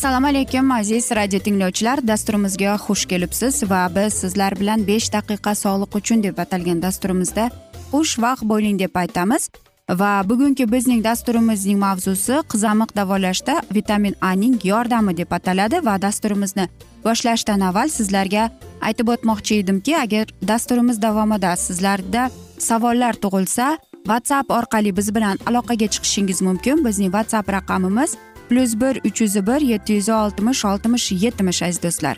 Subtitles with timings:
[0.00, 2.00] assalomu alaykum aziz radio tinglovchilar.
[2.08, 7.44] Dasturimizga xush kelibsiz va biz sizlar bilan besh daqiqa sog'liq uchun deb atalgan dasturimizda
[7.92, 9.50] xushvaqt bo'ling deb aytamiz.
[10.00, 16.66] Va bugungi bizning dasturimizning mavzusi qizamiq davolashda vitamin a ning yordami deb ataladi va dasturimizni
[17.04, 18.48] boshlashdan avval sizlarga
[18.80, 23.66] aytib o'tmoqchi edimki agar dasturimiz davomida sizlarda savollar tug'ilsa
[24.08, 26.84] whatsapp orqali biz bilan aloqaga chiqishingiz mumkin.
[26.86, 28.16] Bizning whatsapp raqamimiz
[28.50, 32.16] plyus bir uch yuz bir yetti yuz oltmish oltmish yetmish aziz do'stlar.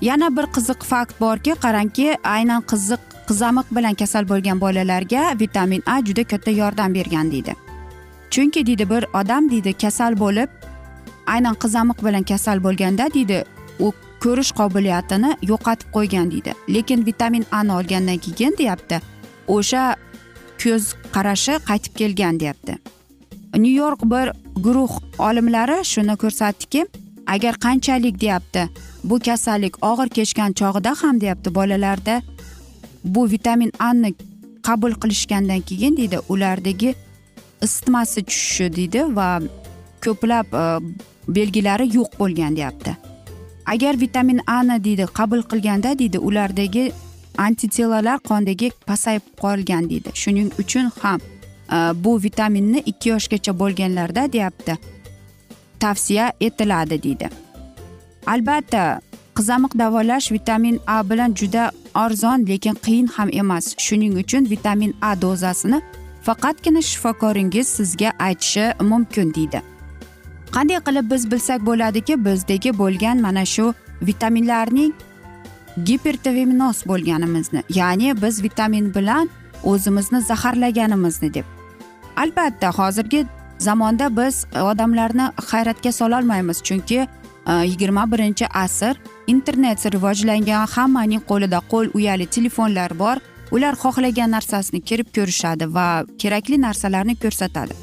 [0.00, 6.04] Yana bir qiziq fakt borki qarangki aynan qiziq qizamiq bilan kasal bo'lgan bolalarga vitamin a
[6.06, 7.54] juda katta yordam bergan deydi.
[8.30, 10.48] Chunki deydi bir odam deydi kasal bo'lib
[11.26, 13.44] aynan qizamiq bilan kasal bo'lganda deydi
[13.78, 16.54] u ko'rish qobiliyatini yo'qotib qo'ygan deydi.
[16.68, 19.00] Lekin vitamin ani olgandan keyin deyapti
[19.48, 19.84] o'sha
[20.62, 22.78] ko'z qarashi qaytib kelgan deyapti.
[23.56, 24.32] Nyu york bir
[24.64, 26.86] guruh olimlari shuni ko'rsatdiki
[27.26, 28.68] agar qanchalik deyapti
[29.04, 32.22] bu kasallik og'ir kechgan chog'ida ham deyapti bolalarda
[33.04, 34.14] bu vitamin ani
[34.62, 36.94] qabul qilishgandan keyin deydi ulardagi
[37.62, 39.40] isitmasi tushishi deydi va
[40.04, 40.64] ko'plab e,
[41.28, 42.96] belgilari yo'q bo'lgan deyapti.
[43.66, 46.92] Agar vitamin ani deydi qabul qilganda deydi ulardagi
[47.38, 50.10] antitelalar qondagi pasayib qolgan deydi.
[50.14, 51.20] Shuning uchun ham
[51.72, 54.78] Э, bu vitaminni ikki yoshgacha bo'lganlarda deyapti
[55.80, 57.28] tavsiya etiladi deydi.
[58.26, 59.00] Albatta
[59.36, 63.74] qizamiq davolash vitamin a bilan juda arzon lekin qiyin ham emas.
[63.78, 65.82] Shuning uchun vitamin a dozasini
[66.22, 69.62] faqatgina shifokoringiz sizga aytishi mumkin deydi.
[70.54, 74.92] Qanday qilib biz bilsak bo'ladiki bizdagi bo'lgan mana shu vitaminlarning
[75.84, 79.30] gipertoviminoz bo'lganimizni ya'ni biz vitamin bilan
[79.64, 81.61] o'zimizni zaharlaganimizni deb.
[82.16, 83.26] Albatta hozirgi
[83.58, 87.06] zamonda biz odamlarni hayratga sololmaymiz chunki
[87.46, 88.96] e, yigirma birinchi asr
[89.26, 93.16] internet rivojlangan hammaning qo'lida qo'l uyali telefonlar bor.
[93.52, 97.74] Ular xohlagan narsasini kirib ko'rishadi va kerakli narsalarni ko'rsatadi.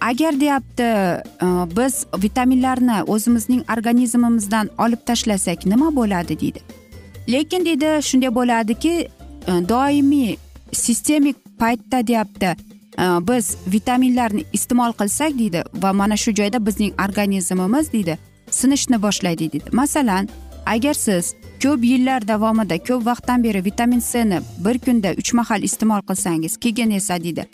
[0.00, 6.60] Agar deyapti e, biz vitaminlarni o'zimizning organizmimizdan olib tashlasak nima bo'ladi deydi.
[7.28, 10.36] Lekin deydi shunday bo'ladiki e, doimiy
[10.72, 12.56] sistemik paytda deyapti
[12.98, 18.18] Э, biz vitaminlarni iste'mol qilsak deydi va mana shu joyda bizning organizmimiz deydi
[18.50, 19.64] sinishni boshlaydi deydi.
[19.72, 20.28] Masalan
[20.66, 26.02] agar siz ko'p yillar davomida ko'p vaqtdan beri vitamin cni bir kunda uch mahal iste'mol
[26.08, 27.46] qilsangiz keyin esa deydi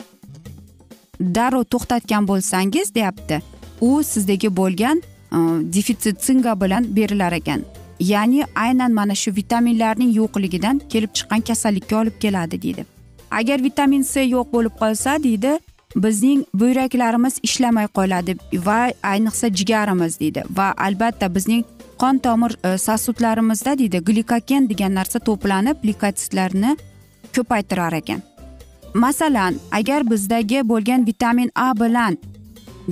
[1.20, 3.42] darrov to'xtatgan bo'lsangiz deyapti
[3.80, 5.38] u sizdagi bo'lgan e,
[5.72, 7.64] defitsit singa bilan berilar ekan.
[8.00, 12.84] Ya'ni aynan mana shu vitaminlarning yo'qligidan kelib chiqqan kasallikka olib keladi deydi.
[13.30, 15.58] Agar vitamin c yo'q bo'lib qolsa deydi
[15.96, 18.36] bizning buyraklarimiz ishlamay qoladi
[18.66, 20.44] va ayniqsa jigarimiz deydi.
[20.56, 21.64] Va albatta bizning
[21.98, 26.76] qon tomir e, sosudlarimizda deydi glikogen degan narsa to'planib likotsitlarni
[27.36, 28.22] ko'paytirar ekan.
[28.94, 32.18] Masalan agar bizdagi bo'lgan vitamin a bilan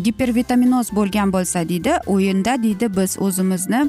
[0.05, 3.89] gipervitaminoz bo'lgan bo'lsa deydi o'yinda deydi biz o'zimizni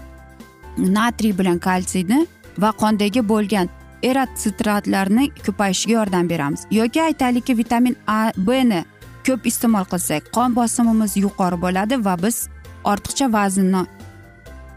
[0.78, 3.69] natriy bilan kalsiyni va qondagi bo'lgan
[4.04, 6.66] eratsitratlarni ko'payishiga yordam beramiz.
[6.72, 8.84] Yoki aytaylikki vitamin a b ni
[9.28, 12.48] ko'p iste'mol qilsak qon bosimimiz yuqori bo'ladi va biz
[12.84, 13.84] ortiqcha vaznni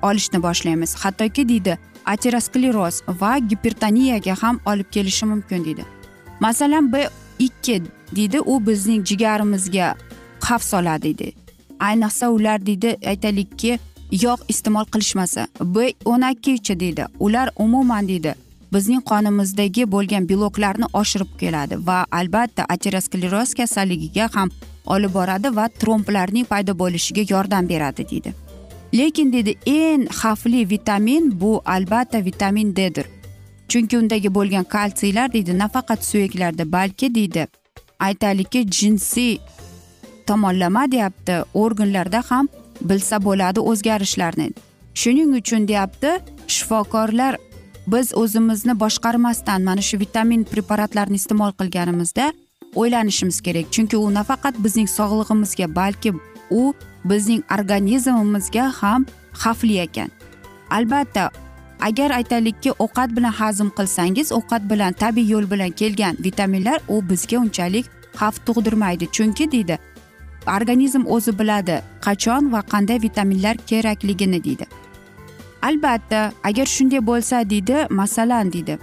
[0.02, 0.94] olishni boshlaymiz.
[0.94, 5.84] Hattoki deydi ateroskleroz va gipertoniyaga ham olib kelishi mumkin deydi.
[6.40, 7.08] Masalan b
[7.38, 7.82] ikki
[8.16, 9.94] deydi u bizning jigarimizga
[10.40, 11.32] xavf soladi deydi.
[11.80, 13.78] Ayniqsa ular deydi aytaylikki
[14.24, 17.04] yog' iste'mol qilishmasa b o'n ikkichi deydi.
[17.20, 18.34] Ular umuman deydi
[18.72, 24.50] bizning qonimizdagi bo'lgan beloklarni oshirib keladi va albatta ateroskleroz kasalligiga ham
[24.94, 28.34] olib boradi va tromblarning paydo bo'lishiga yordam beradi deydi.
[28.98, 33.06] Lekin deydi eng xavfli vitamin bu albatta vitamin ddir.
[33.68, 37.46] Chunki undagi bo'lgan kalsiylar deydi nafaqat suyaklarda balki deydi
[38.02, 39.38] aytaylikki jinsiy
[40.26, 42.48] tomonlama deyapti organlarda ham
[42.80, 44.50] bilsa bo'ladi o'zgarishlarni.
[44.94, 46.10] Shuning uchun deyapti
[46.46, 47.36] shifokorlar
[47.86, 52.32] biz o'zimizni boshqarmasdan mana shu vitamin preparatlarini iste'mol qilganimizda
[52.74, 53.72] o'ylanishimiz kerak.
[53.72, 56.12] Chunki u nafaqat bizning sog'lig'imizga balki
[56.50, 56.74] u
[57.04, 60.10] bizning organizmimizga ham xavfli ekan.
[60.70, 61.30] Albatta
[61.80, 67.38] agar aytaylikki ovqat bilan hazm qilsangiz ovqat bilan tabiiy yo'l bilan kelgan vitaminlar u bizga
[67.38, 67.86] unchalik
[68.20, 69.10] xavf tug'dirmaydi.
[69.16, 69.78] Chunki deydi
[70.46, 74.66] organizm o'zi biladi qachon va qanday vitaminlar kerakligini deydi.
[75.62, 78.78] Albatta agar shunday bo'lsa deydi masalan deydi.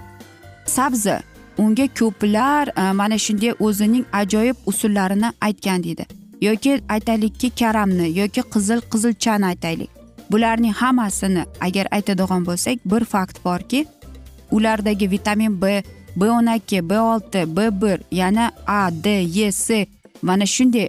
[0.66, 1.16] Sabzi
[1.58, 6.06] unga ko'plar e, mana shunday o'zining ajoyib usullarini aytgan deydi.
[6.40, 9.90] Yoki aytaylikki karamni yoki qizil qizilchani aytaylik.
[10.30, 13.86] Bularning hammasini agar aytadigan bo'lsak bir fakt borki
[14.50, 15.82] ulardagi vitamin b
[16.16, 19.86] b o'n ikki b olti b bir yana a d e c
[20.22, 20.88] mana shunday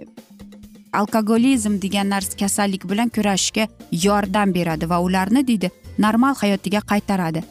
[0.92, 7.42] alkogolizm degan narsa kasallik bilan kurashishga yordam beradi va ularni deydi normal hayotiga qaytaradi.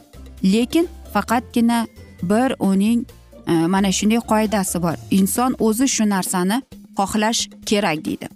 [0.44, 1.88] Lekin faqatgina
[2.24, 3.06] bir uning
[3.48, 4.96] e, mana shunday qoidasi bor.
[5.12, 6.62] Inson o'zi shu narsani
[6.98, 8.28] xohlash kerak deydi.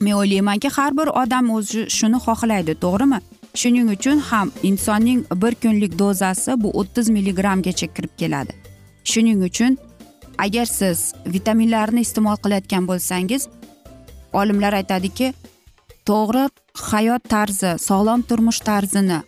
[0.00, 3.20] Men o'ylaymanki har bir odam o'zi shuni xohlaydi to'g'rimi?
[3.54, 8.52] Shuning uchun ham insonning bir kunlik dozasi bu o'ttiz milligrammgacha kirib keladi.
[9.04, 9.78] Shuning uchun
[10.38, 13.48] agar siz vitaminlarni iste'mol qilayotgan bo'lsangiz
[14.32, 15.34] olimlar aytadiki
[16.08, 16.44] to'g'ri
[16.74, 19.20] hayot tarzi sog'lom turmush tarzini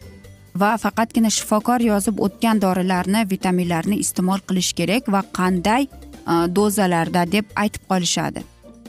[0.57, 7.45] va faqatgina shifokor yozib o'tgan dorilarni vitaminlarni iste'mol qilish kerak va qanday e, dozalarda deb
[7.57, 8.43] aytib qolishadi.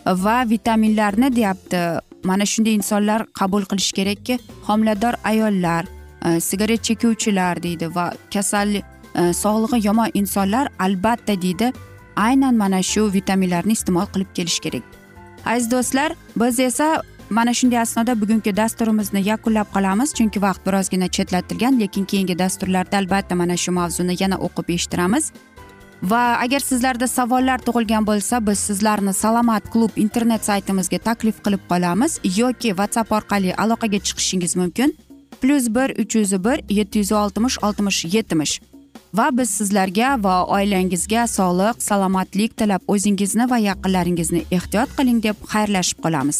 [0.05, 1.81] Va vitaminlarni deyapti
[2.23, 5.85] mana shunday insonlar qabul qilish kerakki homilador ayollar
[6.25, 8.85] e, sigaret chekuvchilar deydi va kasallik
[9.15, 11.73] e, sog'lig'i yomon insonlar albatta deydi
[12.15, 14.83] aynan mana shu vitaminlarni iste'mol qilib kelish kerak.
[15.45, 21.79] Aziz do'stlar biz esa mana shunday asnoda bugungi dasturimizni yakunlab qolamiz chunki vaqt birozgina chetlatilgan
[21.79, 25.31] lekin keyingi dasturlarda albatta mana shu mavzuni yana o'qib eshittiramiz.
[26.03, 32.19] Va agar sizlarda savollar tug'ilgan bo'lsa biz sizlarni salomat klub internet saytimizga taklif qilib qolamiz
[32.37, 34.95] yoki whatsapp orqali aloqaga chiqishingiz mumkin.
[35.41, 38.61] Plyus bir uch yuz bir yetti yuz oltmish oltmish yetmish.
[39.13, 45.99] Va biz sizlarga va oilangizga sog'lik salomatlik tilab o'zingizni va yaqinlaringizni ehtiyot qiling deb xayrlashib
[46.05, 46.39] qolamiz.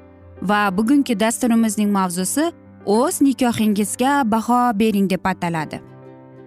[0.41, 2.51] Va bugungi dasturimizning mavzusi
[2.85, 5.81] o'z nikohingizga baho bering deb ataladi.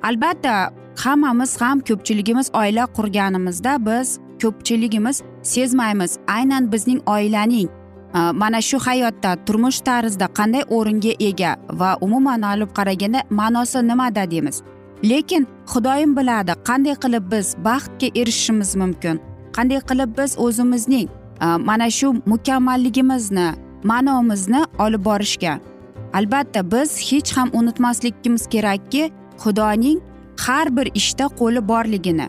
[0.02, 6.18] Albatta hammamiz ham ko'pchiligimiz oila qurganimizda biz ko'pchiligimiz sezmaymiz.
[6.26, 7.68] Aynan bizning oilaning
[8.14, 14.30] e, mana shu hayotda turmush tarzida qanday o'ringa ega va umuman olib qaraganda ma'nosi nimada
[14.30, 14.62] deymiz.
[15.04, 19.20] Lekin xudoyim biladi qanday qilib biz baxtga erishishimiz mumkin
[19.56, 21.08] qanday qilib biz o'zimizning
[21.44, 23.48] e, mana shu mukammalligimizni
[23.84, 25.60] ma'nomizni olib borishga.
[26.12, 29.10] Albatta biz hech ham unutmasligimiz kerakki
[29.42, 30.00] xudoning
[30.46, 32.28] har bir ishda qo'li borligini.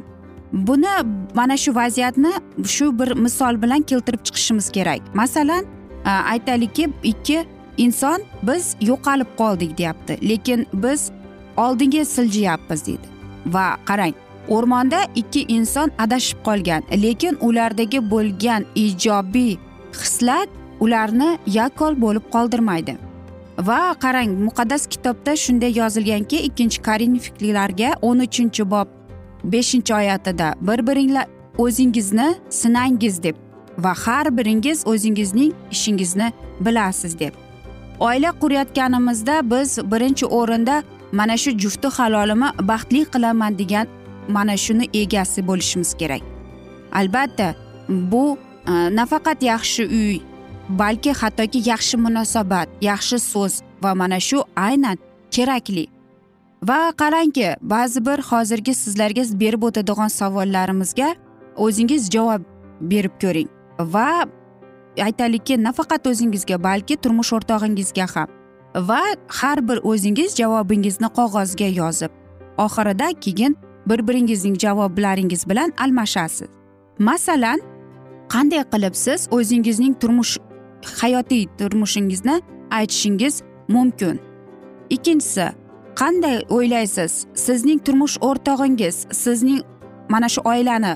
[0.53, 0.93] Buni
[1.35, 2.31] mana shu vaziyatni
[2.65, 5.15] shu bir misol bilan keltirib chiqishimiz kerak.
[5.15, 5.65] Masalan
[6.05, 7.45] aytaylikki ikki
[7.77, 11.11] inson biz yo'qolib qoldik deyapti lekin biz
[11.57, 13.07] oldinga siljiyapmiz deydi.
[13.45, 14.13] Va qarang
[14.49, 19.57] o'rmonda ikki inson adashib qolgan lekin ulardagi bo'lgan ijobiy
[19.93, 22.97] xislat ularni yakkol bo'lib qoldirmaydi.
[23.59, 28.87] Va qarang muqaddas kitobda shunday yozilganki ikkinchi korinfiklarga o'n uchinchi bob
[29.43, 31.25] beshinchi oyatida bir biringlar
[31.57, 33.35] o'zingizni sinangiz deb
[33.77, 37.33] va har biringiz o'zingizning ishingizni bilasiz deb.
[37.99, 43.87] Oila qurayotganimizda biz birinchi o'rinda mana shu jufti halolimi baxtli qilaman degan
[44.27, 46.21] mana shuni egasi bo'lishimiz kerak.
[46.91, 47.55] Albatta
[47.89, 50.19] bu e, nafaqat yaxshi uy
[50.69, 54.97] balki hattoki yaxshi munosabat yaxshi so'z va mana shu aynan
[55.31, 55.87] kerakli.
[56.63, 61.15] Va qarangki ba'zi bir hozirgi sizlarga berib o'tadigan savollarimizga
[61.55, 62.41] o'zingiz javob
[62.81, 63.49] berib ko'ring.
[63.79, 64.25] Va
[65.07, 68.27] aytaylikki nafaqat o'zingizga balki turmush o'rtog'ingizga ham.
[68.89, 72.11] Va har bir o'zingiz javobingizni qog'ozga yozib
[72.57, 73.57] oxirida keyin
[73.89, 76.49] bir biringizning javoblaringiz bilan almashasiz.
[76.99, 77.59] Masalan
[78.33, 80.37] qanday qilib siz o'zingizning turmush
[81.01, 84.19] hayotiy turmushingizni aytishingiz mumkin.
[84.89, 85.45] Ikkinchisi
[85.95, 87.25] qanday o'ylaysiz?
[87.33, 89.61] Sizning turmush o'rtog'ingiz sizning
[90.09, 90.93] mana shu oilani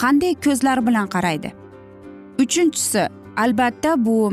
[0.00, 1.52] qanday ko'zlar bilan qaraydi?
[2.38, 4.32] Uchinchisi albatta bu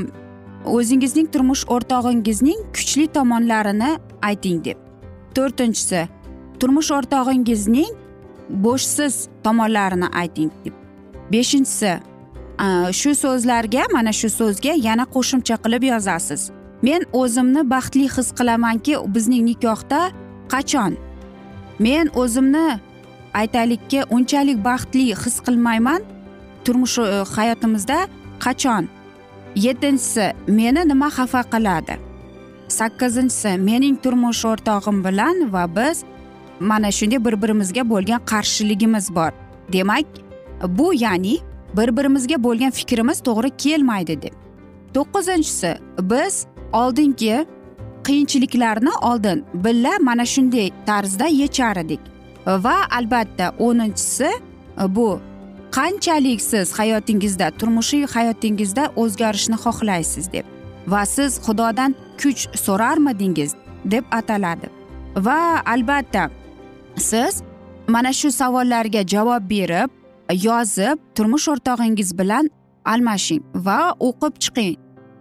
[0.65, 4.77] o'zingizning turmush o'rtog'ingizning kuchli tomonlarini ayting deb.
[5.35, 6.07] To'rtinchisi
[6.59, 7.91] turmush o'rtog'ingizning
[8.65, 10.73] bo'shsiz tomonlarini ayting deb.
[11.31, 11.91] Beshinchisi
[12.59, 16.41] Э, shu so'zlarga mana shu so'zga yana qo'shimcha qilib yozasiz.
[16.81, 20.01] Men o'zimni baxtli his qilamanki bizning nikohda
[20.53, 20.93] qachon?
[21.79, 22.79] Men o'zimni
[23.41, 26.01] aytaylikki unchalik baxtli his qilmayman.
[26.65, 27.99] Turmush e, hayotimizda
[28.45, 28.83] qachon?
[29.65, 31.95] Yettinchisi meni nima xafa qiladi?
[32.77, 35.97] Sakkizinchisi mening turmush o'rtog'im bilan va biz
[36.59, 39.31] mana shunday bir birimizga bo'lgan qarshiligimiz bor.
[39.73, 40.07] Demak
[40.77, 41.35] bu ya'ni
[41.74, 44.33] bir birimizga bo'lgan fikrimiz to'g'ri kelmaydi deb.
[44.93, 47.45] To'qqizinchisi biz oldingi
[48.07, 52.00] qiyinchiliklarni oldin birga mana shunday tarzda yechar edik.
[52.47, 54.29] Va albatta o'ninchisi
[54.88, 55.19] bu
[55.71, 60.45] qanchalik siz hayotingizda turmushiy hayotingizda o'zgarishni xohlaysiz deb.
[60.88, 63.51] Va siz xudodan kuch so'rarmidingiz
[63.86, 64.67] deb ataladi.
[65.15, 66.29] Va albatta
[66.95, 67.41] siz
[67.88, 69.89] mana shu savollarga javob berib
[70.34, 72.50] yozib turmush o'rtog'ingiz bilan
[72.86, 74.75] almashing va o'qib chiqing.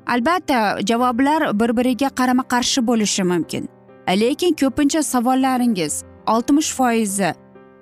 [0.07, 3.69] Albatta javoblar bir biriga qarama qarshi bo'lishi mumkin.
[4.09, 7.35] Lekin ko'pincha savollaringiz oltmish foizi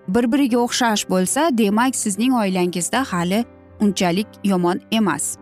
[0.09, 3.45] bir biriga o'xshash bo'lsa demak sizning oilangizda hali
[3.81, 5.37] unchalik yomon emas.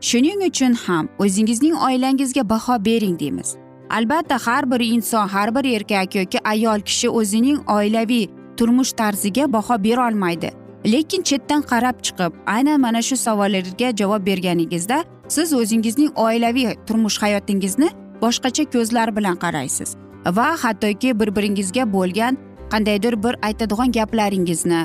[0.00, 3.56] Shuning uchun ham o'zingizning oilangizga baho bering deymiz.
[3.90, 8.26] Albatta har bir inson har bir erkak yoki ayol kishi o'zining oilaviy
[8.56, 15.52] turmush tarziga baho berolmaydi lekin chetdan qarab chiqib aynan mana shu savollarga javob berganingizda siz
[15.52, 17.90] o'zingizning oilaviy turmush hayotingizni
[18.22, 19.96] boshqacha ko'zlar bilan qaraysiz
[20.38, 22.38] va hattoki bir biringizga bo'lgan
[22.72, 24.82] qandaydir bir aytadigan gaplaringizni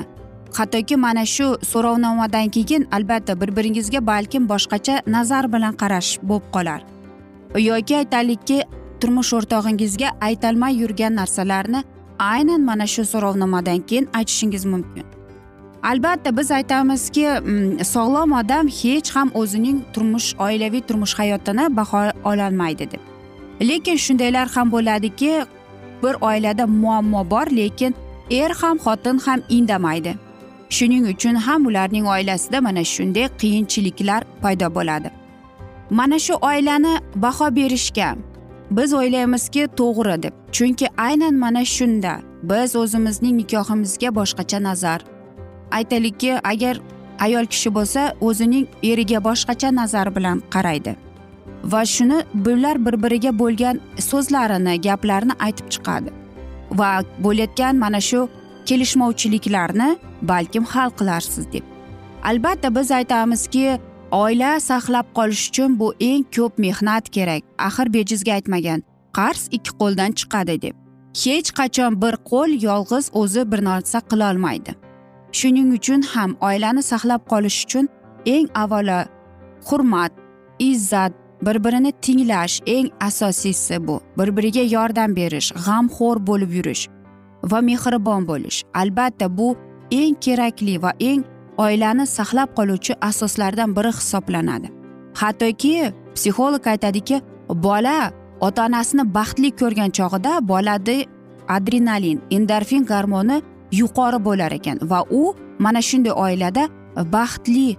[0.58, 6.80] hattoki mana shu so'rovnomadan keyin albatta bir biringizga balkim boshqacha nazar bilan qarash bo'lib qolar.
[7.58, 8.62] Yoki aytaylikki
[9.00, 11.84] turmush o'rtog'ingizga aytolmay yurgan narsalarni
[12.18, 15.17] aynan mana shu so'rovnomadan keyin aytishingiz mumkin.
[15.82, 22.90] Albatta biz aytamizki mm, sog'lom odam hech ham o'zining turmush oilaviy turmush hayotini baho ololmaydi
[22.90, 23.00] deb.
[23.60, 25.44] Lekin shundaylar ham bo'ladiki
[26.02, 27.94] bir oilada muammo bor lekin
[28.30, 30.14] er ham xotin ham indamaydi.
[30.70, 35.10] Shuning uchun ham ularning oilasida mana shunday qiyinchiliklar paydo bo'ladi.
[35.90, 38.16] Mana shu oilani baho berishga
[38.70, 40.34] biz o'ylaymizki to'g'ri deb.
[40.52, 45.00] Chunki aynan mana shunda biz o'zimizning nikohimizga boshqacha nazar
[45.70, 46.80] aytaylikki agar
[47.26, 50.96] ayol kishi bo'lsa o'zining eriga boshqacha nazar bilan qaraydi
[51.64, 56.10] va shuni bular bir biriga bo'lgan so'zlarini gaplarini aytib chiqadi
[56.80, 56.90] va
[57.24, 58.28] bo'layotgan mana shu
[58.68, 59.88] kelishmovchiliklarni
[60.22, 61.64] balkim hal qilarsiz deb.
[62.24, 63.78] Albatta biz aytamizki
[64.10, 67.42] oila saqlab qolish uchun bu eng ko'p mehnat kerak.
[67.58, 68.82] Axir bejizga aytmagan
[69.18, 70.74] qarz ikki qo'ldan chiqadi deb.
[71.24, 74.87] Hech qachon bir qo'l yolg'iz o'zi bir narsa qilolmaydi.
[75.32, 77.88] Shuning uchun ham oilani saqlab qolish uchun
[78.26, 78.98] eng avvalo
[79.68, 80.12] hurmat
[80.58, 84.00] izzat bir birini tinglash eng asosiysi bu.
[84.18, 86.88] Bir biriga yordam berish g'amxo'r bo'lib yurish
[87.50, 88.62] va mehribon bo'lish.
[88.74, 89.56] Albatta bu
[89.90, 91.24] eng kerakli va eng
[91.58, 94.68] oilani saqlab qoluvchi asoslardan biri hisoblanadi.
[95.20, 100.96] Hattoki psixolog aytadiki bola ota onasini baxtli ko'rgan chog'ida bolada
[101.56, 106.68] adrenalin endorfin gormoni yuqori bo'lar ekan va u mana shunday oilada
[107.12, 107.76] baxtli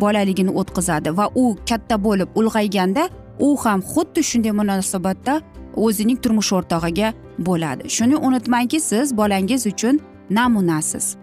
[0.00, 5.40] bolaligini o'tkazadi va u katta bo'lib ulg'ayganda u ham xuddi shunday munosabatda
[5.76, 7.88] o'zining turmush o'rtog'iga bo'ladi.
[7.88, 11.16] Shuni unutmangki siz bolangiz uchun namunasiz.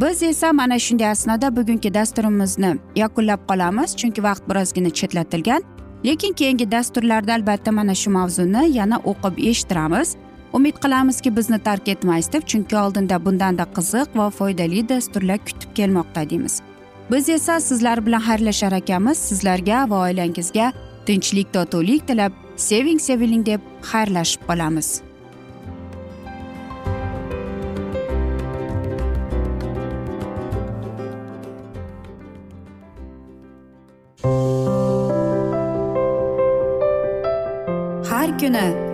[0.00, 5.62] Biz esa mana shunday asnoda bugungi dasturimizni yakunlab qolamiz chunki vaqt birozgina chetlatilgan.
[6.04, 10.16] Lekin keyingi dasturlarda albatta mana shu mavzuni yana o'qib eshittiramiz.
[10.54, 16.30] Umid qilamizki bizni tark etmaysiz deb chunki oldinda bundanda qiziq va foydali dasturlar kutib kelmoqda
[16.30, 16.60] deymiz.
[17.10, 19.18] Biz esa sizlar bilan xayrlashar ekanmiz.
[19.18, 20.72] Sizlarga va oilangizga
[21.06, 25.02] tinchlik totuvlik tilab seving seviling deb xayrlashib qolamiz.
[38.10, 38.93] Har kuni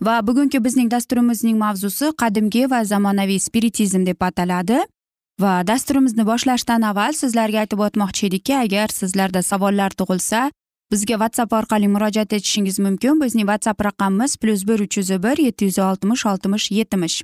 [0.00, 4.80] Va bugungi bizning dasturimizning mavzusi qadimgi va zamonaviy spiritizm deb ataladi.
[5.40, 10.50] Va dasturimizni boshlashdan avval sizlarga aytib o'tmoqchi edikki agar sizlarda savollar tug'ilsa
[10.92, 13.20] bizga whatsapp orqali murojaat etishingiz mumkin.
[13.20, 17.22] Bizning whatsapp raqamimiz plyus bir uch yuz bir yetti yuz oltmish oltmish yetmish.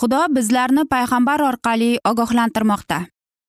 [0.00, 2.98] Xudo bizlarni payg'ambar orqali ogohlantirmoqda.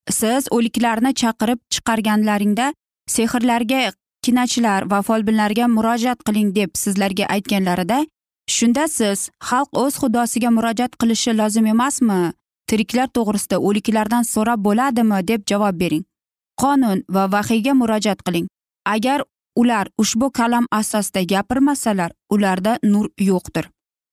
[0.10, 2.74] Siz o'liklarni chaqirib chiqarganlaringda
[3.08, 3.92] sehrlarga
[4.26, 8.06] kinachilar va folbinlarga murojaat qiling deb sizlarga aytganlarida
[8.58, 12.22] shunda siz xalq o'z xudosiga murojaat qilishi lozim emasmi?
[12.70, 15.20] Tiriklar to'g'risida o'liklardan so'rab bo'ladimi?
[15.30, 16.04] deb javob bering.
[16.62, 18.48] Qonun va vahiyga murojaat qiling.
[18.96, 19.20] Agar
[19.62, 23.66] ular ushbu kalam asosida gapirmasalar ularda nur yo'qdir.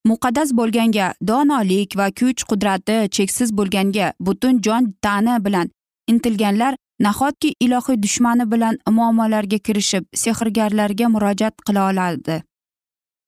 [0.09, 5.70] Muqaddas bo'lganga donolik va kuch qudrati cheksiz bo'lganga butun jon tani bilan
[6.12, 6.74] intilganlar
[7.07, 12.42] nahotki ilohiy dushmani bilan muammolarga kirishib sehrgarlarga murojaat qila oladi?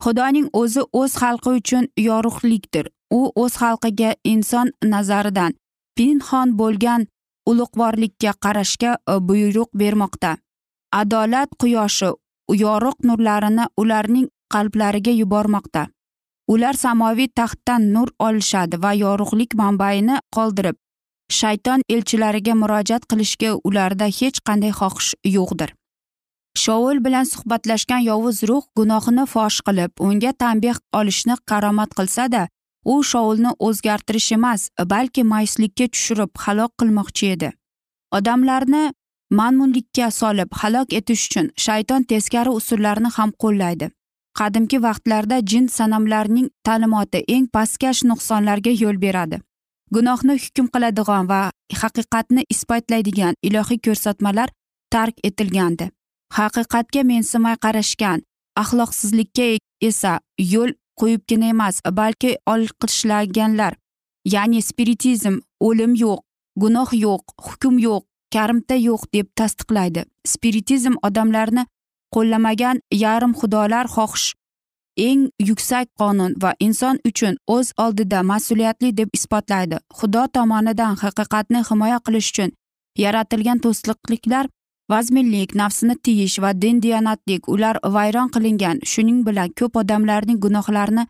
[0.04, 2.86] Xudoning o'zi o'z xalqi uchun yorug'likdir.
[3.18, 5.52] U o'z xalqiga inson nazaridan
[5.96, 7.06] pinhon bo'lgan
[7.50, 10.36] ulug'vorlikka qarashga e, buyruq bermoqda.
[11.00, 12.10] Adolat quyoshi
[12.64, 15.82] yorug' nurlarini ularning qalblariga yubormoqda.
[16.52, 20.76] Ular samoviy taxtdan nur olishadi va yorug'lik manbaini qoldirib
[21.30, 25.70] shayton elchilariga murojaat qilishga ularda hech qanday xohish yo'qdir.
[26.56, 32.48] Shovul bilan suhbatlashgan yovuz ruh gunohini fosh qilib unga tanbeh olishni karomat qilsada
[32.84, 37.52] u shovulni o'zgartirish emas balki mayuslikka tushirib halok qilmoqchi edi.
[38.16, 38.82] Odamlarni
[39.30, 43.90] manmunlikka solib halok etish uchun shayton teskari usullarni ham qo'llaydi.
[44.38, 49.40] Qadimki vaqtlarda jin sanamlarning ta'limoti eng pastkash nuqsonlarga yo'l beradi.
[49.94, 51.40] Gunohni hukm qiladigan va
[51.82, 54.48] haqiqatni isbotlaydigan ilohiy ko'rsatmalar
[54.94, 55.90] tark etilgandi.
[56.36, 58.18] Haqiqatga mensimay qarashgan.
[58.62, 59.46] Axloqsizlikka
[59.88, 60.12] esa
[60.52, 63.72] yo'l qo'yibgina emas balki olqishlaganlar.
[64.34, 65.34] Ya'ni spiritizm
[65.66, 66.20] o'lim yo'q
[66.62, 68.02] gunoh yo'q hukm yo'q
[68.34, 70.02] karimta yo'q deb tasdiqlaydi.
[70.32, 71.64] Spiritizm odamlarni
[72.14, 74.28] qo'llamagan yarim xudolar xohish.
[75.08, 79.76] Eng yuksak qonun va inson uchun o'z oldida mas'uliyatli deb isbotlaydi.
[79.98, 82.50] Xudo tomonidan haqiqatni himoya qilish uchun
[83.04, 84.44] yaratilgan to'sliqliklar
[84.90, 91.04] vazminlik nafsini tiyish va din diyonatlik ular vayron qilingan shuning bilan ko'p odamlarning gunohlarini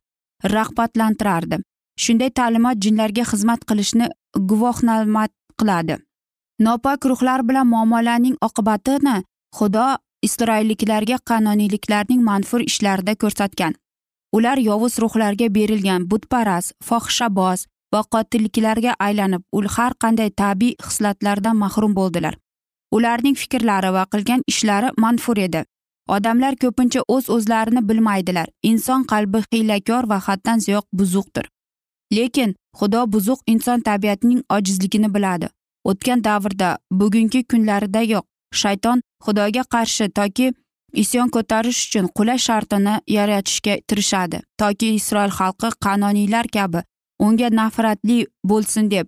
[0.55, 1.57] rag'batlantirardi.
[2.03, 4.07] Shunday ta'limot jinlarga xizmat qilishni
[4.51, 5.97] guvohnomat qiladi.
[6.65, 9.17] Nopok ruhlar bilan muammolarning oqibatini
[9.59, 9.87] xudo
[10.27, 13.75] isroilliklarga qanoniyliklarning manfur ishlarida ko'rsatgan.
[14.37, 21.95] Ular yovuz ruhlarga berilgan butparast fohishaboz va qotilliklarga aylanib ul har qanday tabiiy xislatlardan mahrum
[21.99, 22.35] bo'ldilar.
[22.91, 25.65] Ularning fikrlari va qilgan ishlari manfur edi.
[26.09, 28.49] Odamlar ko'pincha o'z öz o'zlarini bilmaydilar.
[28.63, 31.47] Inson qalbi hiylakor va haddan ziyoq buzuqdir.
[32.13, 35.49] Lekin xudo buzuq inson tabiatining ojizligini biladi.
[35.85, 38.25] O'tgan davrda bugungi kunlaridayoq
[38.63, 40.53] shayton xudoga qarshi toki
[41.03, 44.39] isyon ko'tarish uchun qulay shartini yaratishga tirishadi.
[44.59, 46.81] Toki isroil xalqi qanoniylar kabi
[47.19, 49.07] unga nafratli bo'lsin deb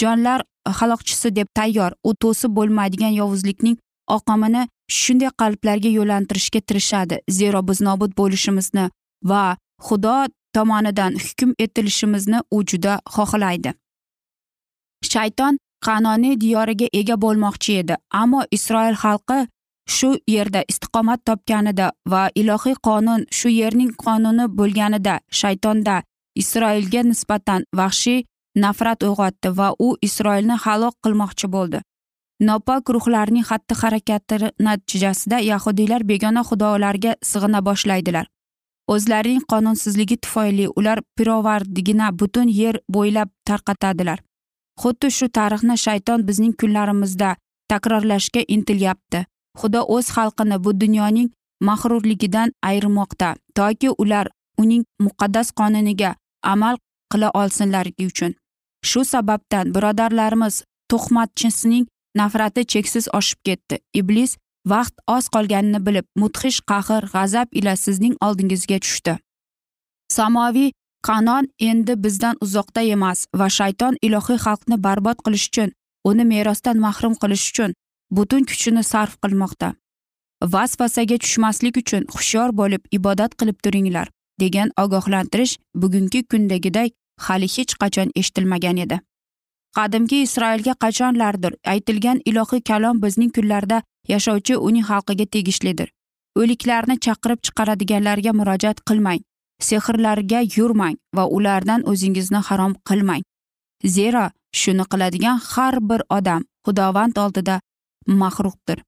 [0.00, 0.40] jonlar
[0.78, 3.76] haloqchisi deb tayyor u to'sib bo'lmaydigan yovuzlikning
[4.16, 4.62] oqimini
[5.00, 7.16] shunday qalblarga yo'lantirishga tirishadi.
[7.38, 8.90] Zero biz nobud bo'lishimizni
[9.30, 10.16] va xudo
[10.54, 13.70] tomonidan hukm etilishimizni u juda xohlaydi.
[15.12, 19.38] Shayton qanoniy diyoriga ega bo'lmoqchi edi ammo isroil xalqi
[19.96, 25.96] shu yerda istiqomat topganida va ilohiy qonun shu yerning qonuni bo'lganida shaytonda
[26.42, 28.24] isroilga nisbatan vahshiy
[28.56, 31.80] nafrat uyg'otdi va u isroilni halok qilmoqchi bo'ldi.
[32.40, 34.36] Nopok ruhlarning xatti harakati
[34.66, 38.26] natijasida yahudiylar begona xudolarga sig'ina boshlaydilar.
[38.92, 44.18] O'zlarining qonunsizligi tufayli ular pirovardigina butun yer bo'ylab tarqatadilar.
[44.82, 47.36] Xuddi shu tarixni shayton bizning kunlarimizda
[47.70, 49.24] takrorlashga intilyapti.
[49.60, 51.28] Xudo o'z xalqini bu dunyoning
[51.68, 54.26] mag'rurligidan ayirmoqda toki ular
[54.62, 56.10] uning muqaddas qonuniga
[56.42, 56.76] amal
[57.12, 58.32] qila olsinlari uchun.
[58.90, 63.78] Shu sababdan birodarlarimiz tuhmatchisining nafrati cheksiz oshib ketdi.
[63.94, 69.18] Iblis vaqt oz qolganini bilib mudhish qahr g'azab ila sizning oldingizga tushdi.
[70.16, 70.70] Samoviy
[71.08, 75.70] qanon endi bizdan uzoqda emas va shayton ilohiy xalqni barbod qilish uchun
[76.10, 77.74] uni merosdan mahrum qilish uchun
[78.16, 79.68] butun kuchini sarf qilmoqda.
[80.54, 84.08] Vasvasaga tushmaslik uchun hushyor bo'lib ibodat qilib turinglar
[84.42, 86.88] degan ogohlantirish bugungi kundagiday
[87.26, 89.00] hali hech qachon eshitilmagan edi.
[89.76, 93.82] Qadimgi isroilga qachonlardir aytilgan ilohiy kalom bizning kunlarda
[94.12, 95.88] yashovchi uning xalqiga tegishlidir.
[96.40, 99.22] O'liklarni chaqirib chiqaradiganlarga murojaat qilmang
[99.62, 103.22] sehrlarga yurmang va ulardan o'zingizni harom qilmang.
[103.96, 104.24] Zero
[104.60, 107.60] shuni qiladigan har bir odam xudovand oldida
[108.06, 108.78] mahruqdir.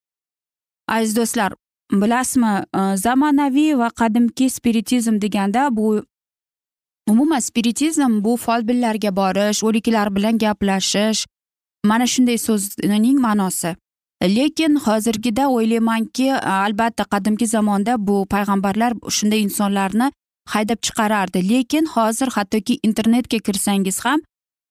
[0.89, 1.53] Aziz do'stlar
[2.01, 5.87] bilasizmi e, zamonaviy va qadimki spiritizm deganda bu
[7.09, 11.27] umuman spiritizm bu folbinlarga borish o'liklar bilan gaplashish
[11.85, 13.77] mana shunday so'zning ma'nosi.
[14.23, 20.13] Lekin hozirgida o'ylaymanki albatta qadimgi zamonda bu payg'ambarlar shunday insonlarni
[20.55, 21.49] haydab chiqarardi.
[21.49, 24.21] Lekin hozir hattoki internetga kirsangiz ham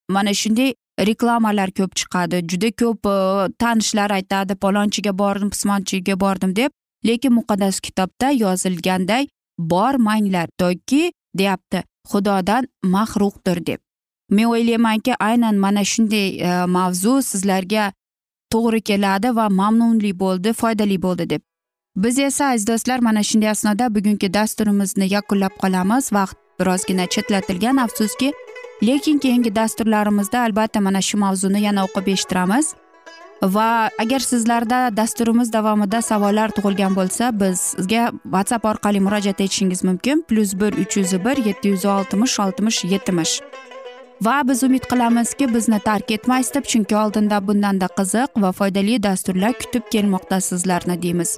[0.10, 2.38] mana shunday reklamalar ko'p chiqadi.
[2.50, 3.18] Juda ko'p e,
[3.60, 6.72] tanishlar aytadi palonchiga bordim pismonchiga bordim deb.
[7.06, 9.28] Lekin muqaddas kitobda yozilganday
[9.60, 11.84] bormanglar toki deyapti.
[12.12, 13.80] Xudodan mahruqdir deb.
[14.30, 17.92] Men o'ylaymanki aynan mana shunday e, mavzu sizlarga
[18.54, 21.42] to'g'ri keladi va mamnunli bo'ldi foydali bo'ldi deb.
[21.96, 26.14] Biz esa aziz do'stlar mana shunday asnoda bugungi dasturimizni yakunlab qolamiz.
[26.14, 28.34] Vaqt birozgina chetlatilgan afsuski.
[28.88, 32.74] Lekin keyingi dasturlarimizda albatta mana shu mavzuni yana o'qib eshittiramiz.
[33.44, 40.24] Va agar sizlarda dasturimiz davomida savollar tug'ilgan bo'lsa bizga whatsapp orqali murojaat etishingiz mumkin.
[40.30, 43.42] Plyus bir uch yuz bir yetti yuz oltmish oltmish yetmish.
[44.22, 49.54] Va biz umid qilamizki bizni tark etmaysiz deb chunki oldinda bundanda qiziq va foydali dasturlar
[49.54, 51.38] kutib kelmoqda sizlarni deymiz.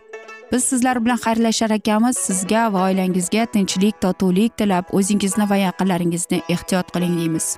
[0.51, 2.17] Biz sizlar bilan xayrlashar ekanmiz.
[2.17, 7.57] Sizga va oilangizga tinchlik totuvlik tilab o'zingizni va yaqinlaringizni ehtiyot qiling deymiz.